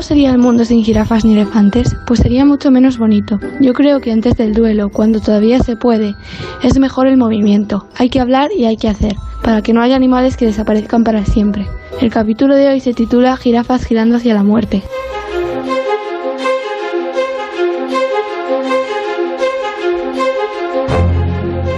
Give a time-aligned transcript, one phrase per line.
[0.00, 1.94] ¿Cómo sería el mundo sin jirafas ni elefantes?
[2.06, 3.38] Pues sería mucho menos bonito.
[3.60, 6.14] Yo creo que antes del duelo, cuando todavía se puede,
[6.62, 7.86] es mejor el movimiento.
[7.98, 11.26] Hay que hablar y hay que hacer, para que no haya animales que desaparezcan para
[11.26, 11.66] siempre.
[12.00, 14.82] El capítulo de hoy se titula Jirafas girando hacia la muerte.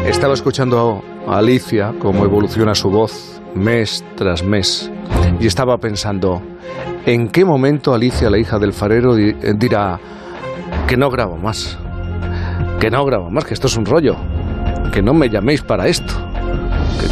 [0.07, 4.93] Estaba escuchando a Alicia cómo evoluciona su voz mes tras mes
[5.41, 6.41] y estaba pensando,
[7.07, 9.99] ¿en qué momento Alicia, la hija del farero, dirá
[10.87, 11.79] que no grabo más?
[12.81, 14.17] Que no grabo más, que esto es un rollo,
[14.93, 16.15] que no me llaméis para esto,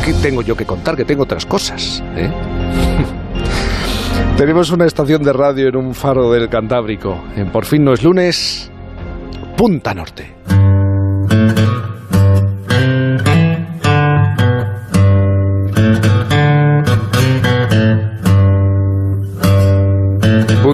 [0.04, 2.02] que tengo yo que contar, que tengo otras cosas.
[2.16, 2.30] ¿eh?
[4.36, 8.02] Tenemos una estación de radio en un faro del Cantábrico, en Por fin no es
[8.02, 8.70] lunes,
[9.56, 10.39] Punta Norte.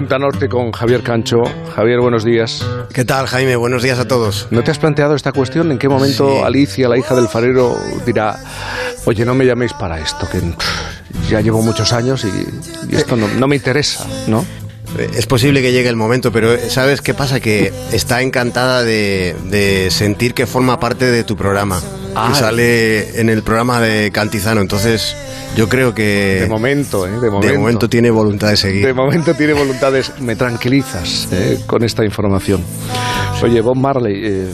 [0.07, 1.43] Punta Norte con Javier Cancho.
[1.75, 2.65] Javier, buenos días.
[2.93, 3.57] ¿Qué tal, Jaime?
[3.57, 4.47] Buenos días a todos.
[4.51, 5.69] ¿No te has planteado esta cuestión?
[5.69, 8.39] ¿En qué momento Alicia, la hija del farero, dirá,
[9.03, 10.41] oye, no me llaméis para esto, que
[11.29, 14.45] ya llevo muchos años y, esto no, me interesa, ¿no?
[14.97, 17.41] Es posible que llegue el momento, pero ¿sabes qué pasa?
[17.41, 21.81] Que está encantada de, sentir que forma parte de tu programa.
[22.19, 25.15] Ah, sale en el programa de Cantizano, entonces
[25.55, 26.39] yo creo que...
[26.41, 27.11] De momento, ¿eh?
[27.11, 27.47] De momento.
[27.47, 28.85] De momento tiene voluntad de seguir.
[28.85, 30.03] De momento tiene voluntad de...
[30.19, 31.59] Me tranquilizas ¿eh?
[31.67, 32.63] con esta información.
[33.43, 34.47] Oye, Bob Marley, eh,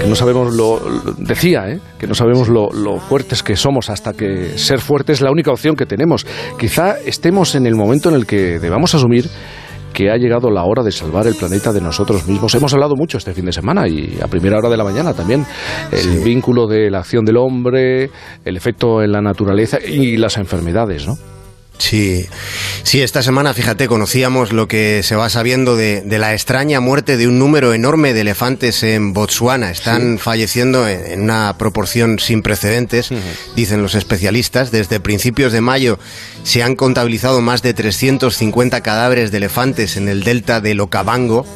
[0.00, 0.80] que no sabemos lo...
[1.16, 1.80] decía, ¿eh?
[1.96, 5.52] Que no sabemos lo, lo fuertes que somos hasta que ser fuerte es la única
[5.52, 6.26] opción que tenemos.
[6.58, 9.30] Quizá estemos en el momento en el que debamos asumir
[9.92, 12.54] que ha llegado la hora de salvar el planeta de nosotros mismos.
[12.54, 15.44] Hemos hablado mucho este fin de semana y a primera hora de la mañana también
[15.90, 18.10] el vínculo de la acción del hombre,
[18.44, 21.16] el efecto en la naturaleza y las enfermedades, ¿no?
[21.80, 22.28] Sí,
[22.82, 27.26] sí, esta semana, fíjate, conocíamos lo que se va sabiendo de, la extraña muerte de
[27.26, 29.70] un número enorme de elefantes en Botswana.
[29.70, 33.10] Están falleciendo en, una proporción sin precedentes,
[33.56, 34.70] dicen los especialistas.
[34.70, 35.98] Desde principios de mayo
[36.44, 41.46] se han contabilizado más de 350 cadáveres de elefantes en el delta de Locabango.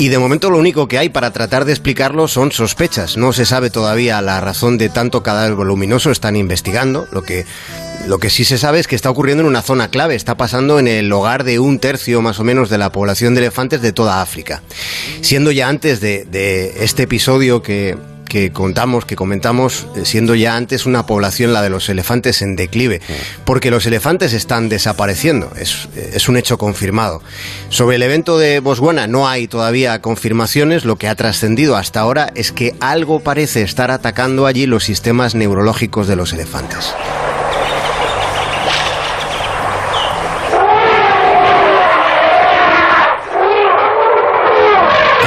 [0.00, 3.18] Y de momento lo único que hay para tratar de explicarlo son sospechas.
[3.18, 7.06] No se sabe todavía la razón de tanto cadáver voluminoso, están investigando.
[7.12, 7.44] Lo que
[8.06, 10.78] lo que sí se sabe es que está ocurriendo en una zona clave, está pasando
[10.78, 13.92] en el hogar de un tercio más o menos de la población de elefantes de
[13.92, 14.62] toda África.
[15.20, 17.98] Siendo ya antes de, este episodio que,
[18.52, 23.00] contamos, que comentamos, eh, siendo ya antes una población la de los elefantes en declive,
[23.44, 27.22] porque los elefantes están desapareciendo, es, es, un hecho confirmado.
[27.68, 32.32] Sobre el evento de Botswana no hay todavía confirmaciones, lo que ha trascendido hasta ahora
[32.34, 36.94] es que algo parece estar atacando allí los sistemas neurológicos de los elefantes.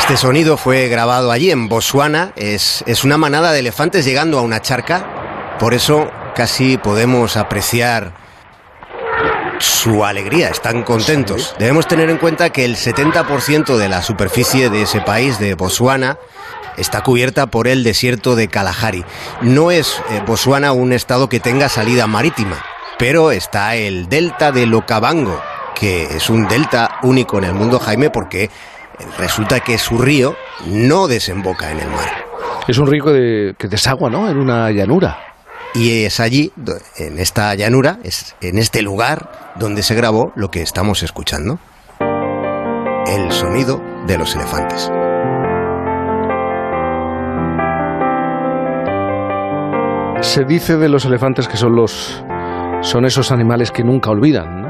[0.03, 2.33] Este sonido fue grabado allí en Botswana.
[2.35, 5.55] Es, es, una manada de elefantes llegando a una charca.
[5.59, 8.13] Por eso casi podemos apreciar
[9.59, 10.49] su alegría.
[10.49, 11.55] Están contentos.
[11.57, 16.17] Debemos tener en cuenta que el 70% de la superficie de ese país, de Botswana,
[16.75, 19.05] está cubierta por el desierto de Kalahari.
[19.39, 22.61] No es eh, Botswana un estado que tenga salida marítima,
[22.99, 25.41] pero está el delta de Locabango,
[25.73, 28.49] que es un delta único en el mundo, Jaime, porque
[29.17, 32.25] resulta que su río no desemboca en el mar.
[32.67, 34.29] Es un río que, desagua, ¿no?
[34.29, 35.17] En una llanura.
[35.73, 36.53] Y es allí,
[36.97, 41.59] en esta llanura, es en este lugar donde se grabó lo que estamos escuchando.
[43.07, 44.91] El sonido de los elefantes.
[50.21, 52.23] Se dice de los elefantes que son los
[52.81, 54.62] son esos animales que nunca olvidan.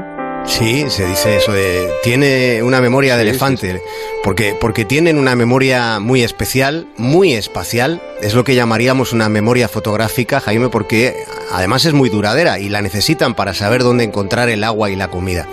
[0.46, 3.82] Sí, se dice eso de tiene una memoria de elefante,
[4.22, 9.68] porque porque tienen una memoria muy especial, muy espacial, es lo que llamaríamos una memoria
[9.68, 11.16] fotográfica, Jaime, porque
[11.50, 15.08] además es muy duradera y la necesitan para saber dónde encontrar el agua y la
[15.08, 15.48] comida.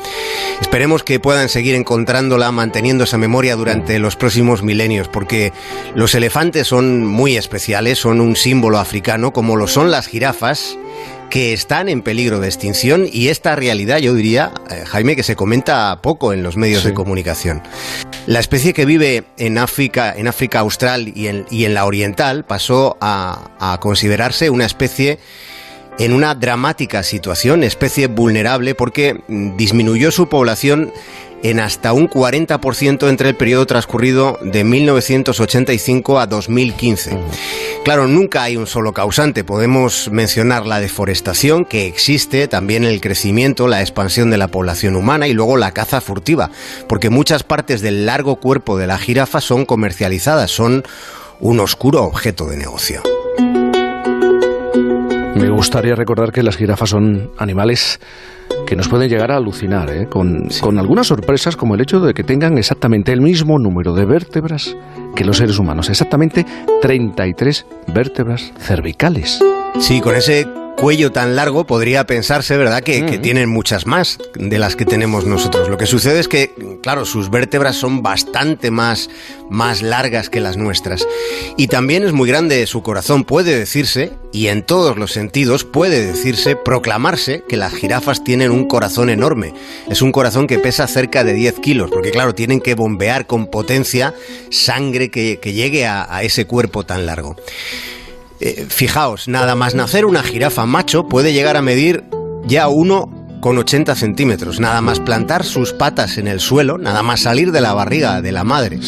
[0.59, 5.53] Esperemos que puedan seguir encontrándola, manteniendo esa memoria durante los próximos milenios, porque
[5.95, 10.77] los elefantes son muy especiales, son un símbolo africano, como lo son las jirafas
[11.31, 15.37] que están en peligro de extinción y esta realidad, yo diría, eh, Jaime, que se
[15.37, 17.63] comenta poco en los medios de comunicación.
[18.27, 22.43] La especie que vive en África, en África austral y en, y en la oriental
[22.43, 25.19] pasó a, a considerarse una especie
[25.99, 30.91] en una dramática situación, especie vulnerable, porque disminuyó su población
[31.43, 37.17] en hasta un 40% entre el periodo transcurrido de 1985 a 2015.
[37.83, 39.43] Claro, nunca hay un solo causante.
[39.43, 45.27] Podemos mencionar la deforestación que existe, también el crecimiento, la expansión de la población humana
[45.27, 46.51] y luego la caza furtiva,
[46.87, 50.83] porque muchas partes del largo cuerpo de la jirafa son comercializadas, son
[51.39, 53.01] un oscuro objeto de negocio.
[55.35, 57.99] Me gustaría recordar que las jirafas son animales
[58.67, 60.07] que nos pueden llegar a alucinar, ¿eh?
[60.09, 64.05] con, con, algunas sorpresas como el hecho de que tengan exactamente el mismo número de
[64.05, 64.75] vértebras
[65.15, 66.45] que los seres humanos, exactamente
[66.81, 69.41] 33 vértebras cervicales.
[69.79, 70.47] Sí, con ese
[70.81, 75.25] cuello tan largo, podría pensarse, ¿verdad?, que, que, tienen muchas más de las que tenemos
[75.25, 75.69] nosotros.
[75.69, 79.07] Lo que sucede es que, claro, sus vértebras son bastante más,
[79.47, 81.07] más largas que las nuestras.
[81.55, 86.03] Y también es muy grande su corazón, puede decirse, y en todos los sentidos puede
[86.03, 89.53] decirse, proclamarse, que las jirafas tienen un corazón enorme.
[89.87, 93.51] Es un corazón que pesa cerca de 10 kilos, porque claro, tienen que bombear con
[93.51, 94.15] potencia
[94.49, 97.35] sangre que, que llegue a, a ese cuerpo tan largo.
[98.43, 102.03] Eh, fijaos, nada más nacer una jirafa macho puede llegar a medir
[102.47, 103.07] ya uno
[103.39, 107.61] con 80 centímetros, nada más plantar sus patas en el suelo, nada más salir de
[107.61, 108.79] la barriga de la madre.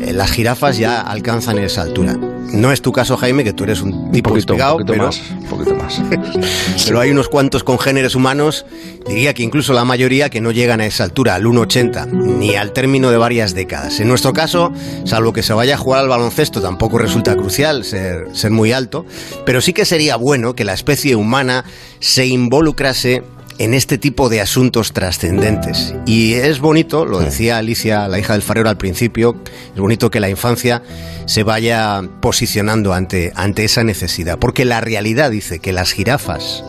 [0.00, 2.16] Eh, las jirafas ya alcanzan esa altura.
[2.52, 5.20] No es tu caso, Jaime, que tú eres un tipo poquito, despegado, poquito pero, más,
[5.50, 6.00] poquito más.
[6.86, 8.64] pero hay unos cuantos congéneres humanos,
[9.06, 12.72] diría que incluso la mayoría, que no llegan a esa altura, al 1,80, ni al
[12.72, 14.00] término de varias décadas.
[14.00, 14.72] En nuestro caso,
[15.04, 19.04] salvo que se vaya a jugar al baloncesto, tampoco resulta crucial ser, ser muy alto,
[19.44, 21.64] pero sí que sería bueno que la especie humana
[22.00, 23.22] se involucrase
[23.58, 25.94] en este tipo de asuntos trascendentes.
[26.06, 29.36] Y es bonito, lo decía Alicia, la hija del farero al principio,
[29.74, 30.82] es bonito que la infancia
[31.26, 36.64] se vaya posicionando ante, ante esa necesidad, porque la realidad dice que las jirafas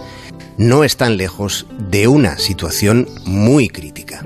[0.58, 4.22] no están lejos de una situación muy crítica.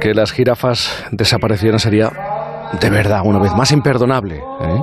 [0.00, 2.10] Que las jirafas desaparecieran sería
[2.80, 4.36] de verdad, una vez más imperdonable.
[4.36, 4.80] ¿eh?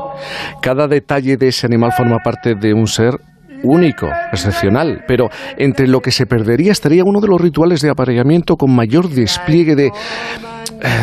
[0.62, 3.15] Cada detalle de ese animal forma parte de un ser
[3.63, 8.56] único, excepcional, pero entre lo que se perdería estaría uno de los rituales de apareamiento
[8.56, 9.91] con mayor despliegue de,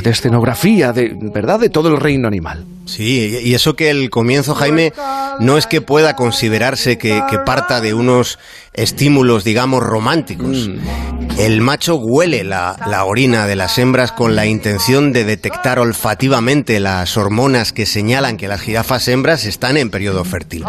[0.03, 2.65] de escenografía, de verdad, de todo el reino animal.
[2.87, 4.93] Sí, y eso que el comienzo, Jaime,
[5.41, 8.39] no es que pueda considerarse que, que parta de unos
[8.73, 10.69] estímulos, digamos, románticos.
[10.69, 11.39] Mm.
[11.39, 16.79] El macho huele la, la, orina de las hembras con la intención de detectar olfativamente
[16.79, 20.65] las hormonas que señalan que las jirafas hembras están en periodo fértil.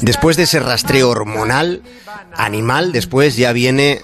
[0.00, 1.82] Después de ese rastreo hormonal,
[2.36, 4.00] animal, después ya viene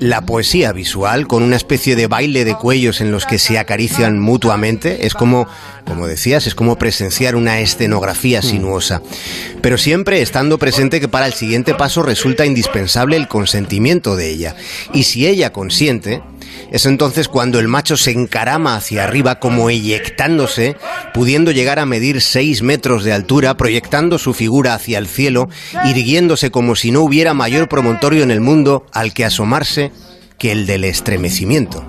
[0.00, 4.18] la poesía visual con una especie de baile de cuellos en los que se acarician
[4.18, 5.06] mutuamente.
[5.06, 5.46] Es como,
[5.86, 9.02] como decías, es como presenciar una escenografía sinuosa.
[9.60, 14.56] Pero siempre estando presente que para el siguiente paso resulta indispensable el consentimiento de ella.
[14.94, 16.22] Y si ella consiente,
[16.70, 20.76] es entonces cuando el macho se encarama hacia arriba como eyectándose,
[21.12, 25.48] pudiendo llegar a medir 6 metros de altura, proyectando su figura hacia el cielo,
[25.84, 29.92] irguiéndose como si no hubiera mayor promontorio en el mundo al que asomarse
[30.38, 31.84] que el del estremecimiento.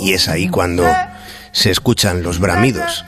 [0.00, 0.84] Y es ahí cuando
[1.52, 3.04] se escuchan los bramidos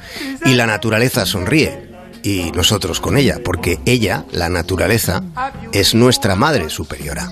[0.46, 1.88] y la naturaleza sonríe
[2.22, 5.22] y nosotros con ella, porque ella, la naturaleza,
[5.72, 7.28] es nuestra madre superiora.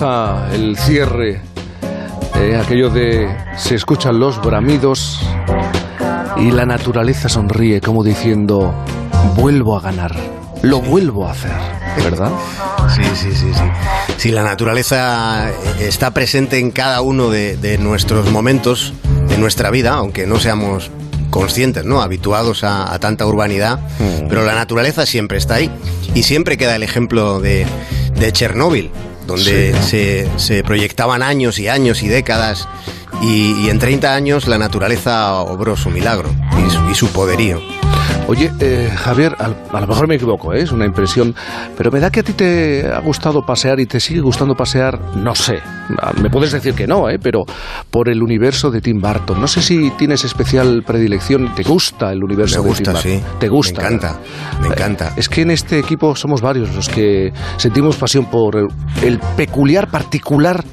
[0.00, 1.42] Gusta el cierre,
[2.36, 3.28] eh, aquello de
[3.58, 5.20] se escuchan los bramidos
[6.38, 8.74] y la naturaleza sonríe como diciendo,
[9.36, 10.16] vuelvo a ganar,
[10.62, 11.52] lo vuelvo a hacer,
[12.02, 12.32] ¿verdad?
[12.96, 13.64] Sí, sí, sí, sí.
[14.16, 18.94] Sí, la naturaleza está presente en cada uno de, de nuestros momentos
[19.28, 20.90] de nuestra vida, aunque no seamos
[21.28, 22.00] conscientes, ¿no?
[22.00, 24.28] Habituados a, a tanta urbanidad, mm.
[24.30, 25.70] pero la naturaleza siempre está ahí.
[26.14, 27.66] Y siempre queda el ejemplo de,
[28.18, 28.90] de Chernóbil,
[29.30, 29.88] donde sí.
[29.88, 32.68] se, se, proyectaban años y años y décadas,
[33.22, 36.30] y, y, en 30 años la naturaleza obró su milagro
[36.66, 37.79] y su, y su poderío.
[38.28, 40.62] Oye, eh, Javier, a, a, lo mejor me equivoco, ¿eh?
[40.62, 41.34] es una impresión,
[41.76, 45.16] pero me da que a ti te ha gustado pasear y te sigue gustando pasear,
[45.16, 45.60] no sé,
[46.20, 47.18] me puedes decir que no, ¿eh?
[47.20, 47.44] pero
[47.90, 49.40] por el universo de Tim Burton.
[49.40, 53.02] No sé si tienes especial predilección, te gusta el universo me de Tim Burton.
[53.02, 53.22] Sí.
[53.38, 53.82] Te gusta.
[53.82, 54.20] Me encanta,
[54.60, 55.12] me encanta.
[55.16, 58.56] Es que en este equipo somos varios los que sentimos pasión por
[59.02, 60.64] el peculiar, particular,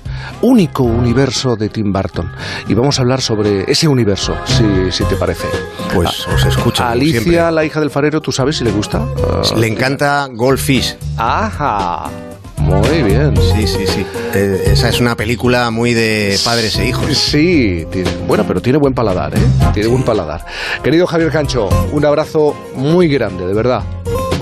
[0.42, 2.32] único universo de Tim Burton.
[2.68, 5.48] Y vamos a hablar sobre ese universo, si, si te parece.
[5.94, 6.84] Pues os escucho.
[6.84, 7.52] Alicia, siempre.
[7.52, 9.00] la hija del farero, ¿tú sabes si le gusta?
[9.00, 10.96] Uh, le encanta Goldfish.
[11.18, 12.10] Ajá.
[12.58, 13.34] Muy bien.
[13.38, 14.06] Sí, sí, sí.
[14.34, 17.18] Eh, esa es una película muy de padres e hijos.
[17.18, 19.42] Sí, tiene, bueno, pero tiene buen paladar, ¿eh?
[19.74, 20.46] Tiene buen paladar.
[20.84, 23.84] Querido Javier Cancho, un abrazo muy grande, de verdad.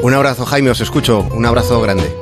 [0.02, 1.28] Un abrazo, Jaime, os escucho.
[1.36, 2.16] Un abrazo grande.